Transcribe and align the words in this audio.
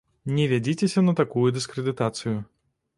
Не 0.37 0.47
вядзіцеся 0.53 1.05
на 1.09 1.13
такую 1.21 1.47
дыскрэдытацыю. 1.59 2.37